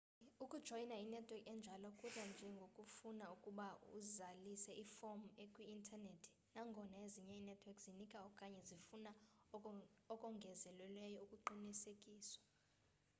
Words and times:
ukujoyina 0.43 0.95
inetwork 1.03 1.45
enjalo 1.53 1.87
kudla 1.99 2.23
nje 2.29 2.47
ngokufuna 2.55 3.25
ukuba 3.35 3.67
uzalise 3.99 4.71
iform 4.85 5.21
ekwiinternethi 5.43 6.29
nangona 6.53 6.95
ezinye 7.05 7.35
inetwork 7.41 7.77
zinika 7.85 8.17
okanye 8.29 8.59
zifuna 8.69 9.11
okongezelelweyo 10.13 11.19
ukuqisekiswa 11.35 12.43